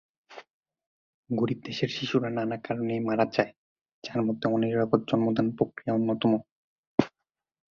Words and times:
গরিব 1.29 1.59
দেশের 1.65 1.89
শিশুরা 1.89 2.29
নানা 2.29 2.57
কারণেই 2.57 2.99
মারা 2.99 3.25
যায়, 3.33 3.51
যার 4.03 4.21
মধ্যে 4.21 4.45
অনিরাপদ 4.47 5.01
জন্মদান-প্রক্রিয়া 5.07 5.95
অন্যতম। 5.95 6.31